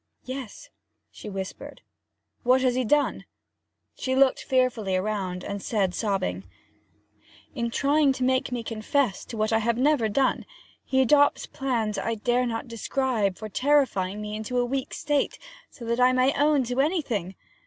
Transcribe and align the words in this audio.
'Yes,' 0.23 0.71
she 1.11 1.29
whispered. 1.29 1.81
'What 2.41 2.61
has 2.61 2.73
he 2.73 2.83
done?' 2.83 3.25
She 3.93 4.15
looked 4.15 4.43
fearfully 4.43 4.95
around, 4.95 5.43
and 5.43 5.61
said, 5.61 5.93
sobbing: 5.93 6.43
'In 7.53 7.69
trying 7.69 8.11
to 8.13 8.23
make 8.23 8.51
me 8.51 8.63
confess 8.63 9.23
to 9.25 9.37
what 9.37 9.53
I 9.53 9.59
have 9.59 9.77
never 9.77 10.09
done, 10.09 10.47
he 10.83 11.01
adopts 11.01 11.45
plans 11.45 11.99
I 11.99 12.15
dare 12.15 12.47
not 12.47 12.67
describe 12.67 13.37
for 13.37 13.47
terrifying 13.47 14.19
me 14.23 14.35
into 14.35 14.57
a 14.57 14.65
weak 14.65 14.95
state, 14.95 15.37
so 15.69 15.85
that 15.85 15.99
I 15.99 16.13
may 16.13 16.33
own 16.33 16.63
to 16.63 16.79
anything! 16.81 17.35